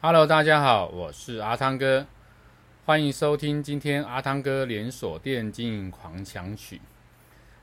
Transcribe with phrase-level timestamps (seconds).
[0.00, 2.06] Hello，大家好，我是阿汤哥，
[2.84, 6.80] 欢迎收听今天阿汤哥连锁店经营狂想曲。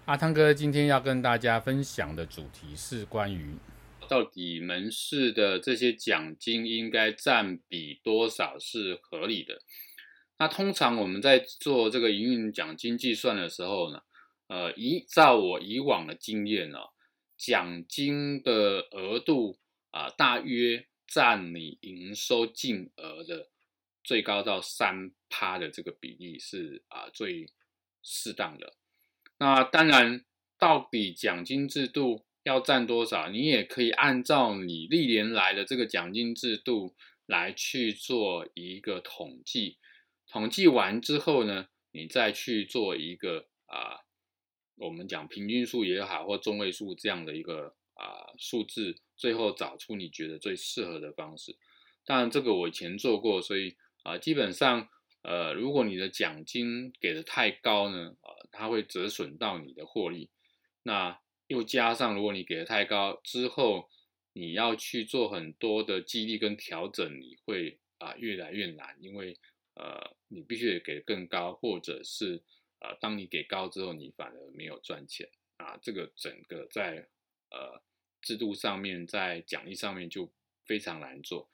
[0.03, 3.55] 阿汤哥今天要跟大家分享的主题是关于
[4.09, 9.61] 到底门市的这些奖金应该占比多少是合理的。
[10.37, 14.01] 那通常我们在做这个营运奖金计算的时候呢，
[14.47, 16.79] 呃，依照我以往的经验呢，
[17.37, 19.57] 奖金的额度
[19.91, 20.85] 啊，大约。
[21.07, 23.49] 占你营收净额的
[24.03, 27.47] 最高到三趴的这个比例是啊最
[28.01, 28.73] 适当的。
[29.37, 30.25] 那当然，
[30.57, 36.95] 到底奖金制度要占多少，你也可以按照你历年来的这个奖金制度
[37.25, 39.77] 来去做一个统计。
[40.27, 44.01] 统计完之后呢，你再去做一个啊，
[44.75, 47.75] 我们讲平均数也好，或中位数这样的一个。
[47.95, 51.55] 啊，数字最后找出你觉得最适合的方式。
[52.05, 54.87] 当然，这个我以前做过，所以啊，基本上，
[55.23, 60.29] 呃，如果你的奖金给的太高呢，呃，它会折损到你的获利。
[60.83, 63.89] 那又加上，如果你给的太高之后，
[64.33, 69.35] 你要去做很多的激励跟调整，你会啊越来越难，因为
[69.75, 72.43] 呃，你必须得给更高，或者是
[72.79, 75.27] 呃，当你给高之后，你反而没有赚钱
[75.57, 75.77] 啊。
[75.81, 77.07] 这个整个在
[77.55, 77.81] 呃，
[78.21, 80.29] 制度上面在奖励上面就
[80.65, 81.49] 非常难做。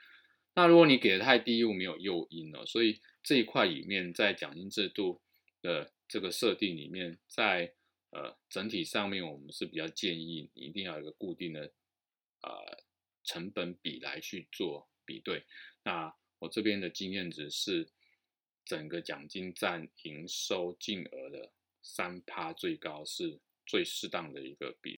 [0.56, 5.22] 那如果你给的太低，又没有诱因了，所以这一块里面在奖金制度
[5.62, 7.72] 的这个设定里面，在
[8.10, 11.62] 呃整体上面，我们是比较建议你一定要有一个固定的
[12.42, 12.84] 呃
[13.24, 15.46] 成本比来去做比对。
[15.84, 17.88] 那我这边的经验值是，
[18.66, 25.00] 整个奖金占营收净额的三趴最高是最适当的一个比。